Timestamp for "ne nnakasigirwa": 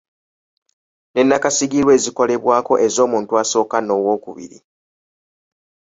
1.13-1.91